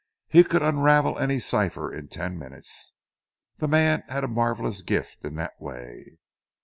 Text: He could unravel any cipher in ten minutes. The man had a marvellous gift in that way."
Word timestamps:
He 0.29 0.43
could 0.43 0.63
unravel 0.63 1.19
any 1.19 1.37
cipher 1.37 1.93
in 1.93 2.07
ten 2.07 2.35
minutes. 2.39 2.95
The 3.57 3.67
man 3.67 4.01
had 4.07 4.23
a 4.23 4.27
marvellous 4.27 4.81
gift 4.81 5.23
in 5.23 5.35
that 5.35 5.53
way." 5.61 6.17